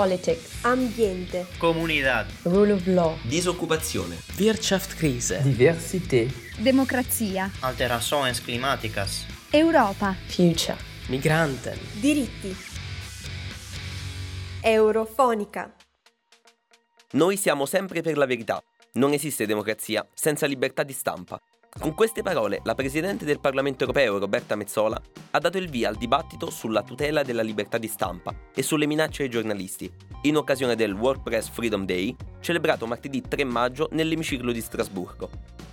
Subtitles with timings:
[0.00, 6.24] Politics, ambiente, comunità, rule of law, disoccupazione, Wirtschaftskrise, diversità,
[6.56, 10.78] democrazia, alterações climáticas, Europa, future,
[11.08, 12.56] migranten, diritti.
[14.62, 15.70] Eurofonica.
[17.10, 18.58] Noi siamo sempre per la verità.
[18.92, 21.38] Non esiste democrazia senza libertà di stampa.
[21.80, 25.96] Con queste parole, la Presidente del Parlamento europeo, Roberta Mezzola, ha dato il via al
[25.96, 29.90] dibattito sulla tutela della libertà di stampa e sulle minacce ai giornalisti,
[30.22, 35.30] in occasione del World Press Freedom Day, celebrato martedì 3 maggio nell'emiciclo di Strasburgo.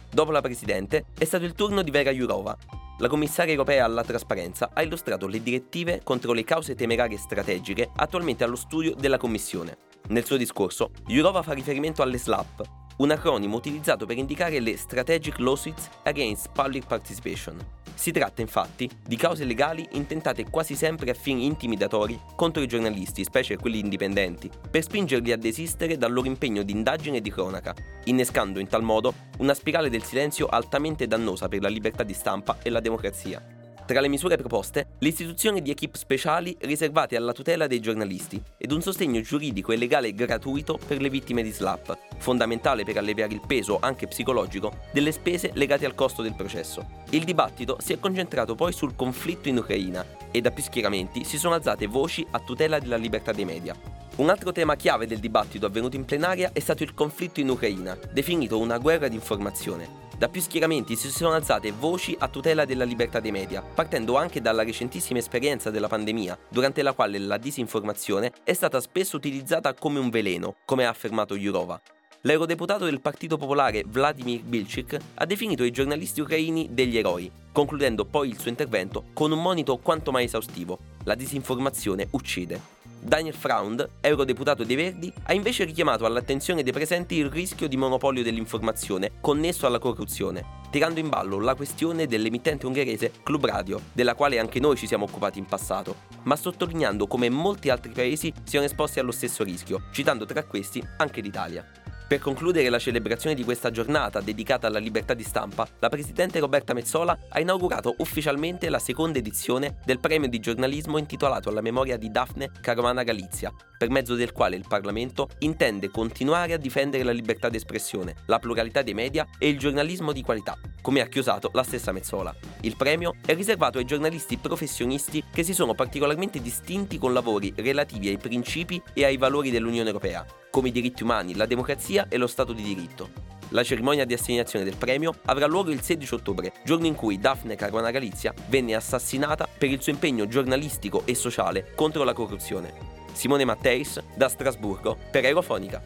[0.10, 2.58] Dopo la Presidente è stato il turno di Vera Jourova.
[3.00, 8.46] La commissaria europea alla trasparenza ha illustrato le direttive contro le cause temerarie strategiche attualmente
[8.46, 9.76] allo studio della Commissione.
[10.08, 15.40] Nel suo discorso, Jourova fa riferimento alle SLAP, un acronimo utilizzato per indicare le Strategic
[15.40, 17.58] Lawsuits Against Public Participation.
[17.94, 23.24] Si tratta infatti di cause legali intentate quasi sempre a fini intimidatori contro i giornalisti,
[23.24, 27.74] specie quelli indipendenti, per spingerli a desistere dal loro impegno di indagine e di cronaca,
[28.06, 32.58] innescando in tal modo una spirale del silenzio altamente dannosa per la libertà di stampa
[32.62, 33.57] e la democrazia.
[33.88, 38.82] Tra le misure proposte, l'istituzione di equip speciali riservate alla tutela dei giornalisti ed un
[38.82, 43.80] sostegno giuridico e legale gratuito per le vittime di SLAP, fondamentale per alleviare il peso
[43.80, 46.86] anche psicologico delle spese legate al costo del processo.
[47.12, 51.38] Il dibattito si è concentrato poi sul conflitto in Ucraina e da più schieramenti si
[51.38, 53.97] sono alzate voci a tutela della libertà dei media.
[54.18, 57.96] Un altro tema chiave del dibattito avvenuto in plenaria è stato il conflitto in Ucraina,
[58.12, 60.06] definito una guerra di informazione.
[60.18, 64.42] Da più schieramenti si sono alzate voci a tutela della libertà dei media, partendo anche
[64.42, 70.00] dalla recentissima esperienza della pandemia, durante la quale la disinformazione è stata spesso utilizzata come
[70.00, 71.80] un veleno, come ha affermato Jurova.
[72.22, 78.30] L'eurodeputato del Partito Popolare Vladimir Bilcik ha definito i giornalisti ucraini degli eroi, concludendo poi
[78.30, 80.80] il suo intervento con un monito quanto mai esaustivo.
[81.04, 82.77] La disinformazione uccide.
[83.00, 88.24] Daniel Fraund, eurodeputato dei Verdi, ha invece richiamato all'attenzione dei presenti il rischio di monopolio
[88.24, 94.40] dell'informazione connesso alla corruzione, tirando in ballo la questione dell'emittente ungherese Club Radio, della quale
[94.40, 99.00] anche noi ci siamo occupati in passato, ma sottolineando come molti altri paesi siano esposti
[99.00, 101.87] allo stesso rischio, citando tra questi anche l'Italia.
[102.08, 106.74] Per concludere la celebrazione di questa giornata dedicata alla libertà di stampa, la Presidente Roberta
[106.74, 112.10] Mezzola ha inaugurato ufficialmente la seconda edizione del premio di giornalismo intitolato alla memoria di
[112.10, 117.50] Daphne Caruana Galizia, per mezzo del quale il Parlamento intende continuare a difendere la libertà
[117.50, 121.92] d'espressione, la pluralità dei media e il giornalismo di qualità, come ha chiosato la stessa
[121.92, 122.36] Mezzola.
[122.62, 128.10] Il premio è riservato ai giornalisti professionisti che si sono particolarmente distinti con lavori relativi
[128.10, 132.28] ai principi e ai valori dell'Unione Europea, come i diritti umani, la democrazia e lo
[132.28, 133.36] Stato di diritto.
[133.52, 137.56] La cerimonia di assegnazione del premio avrà luogo il 16 ottobre, giorno in cui Daphne
[137.56, 142.97] Caruana Galizia venne assassinata per il suo impegno giornalistico e sociale contro la corruzione.
[143.14, 145.82] Simone Matteis, da Strasburgo, per Aerofonica.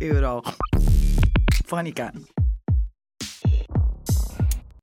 [0.00, 0.52] Eurofonica.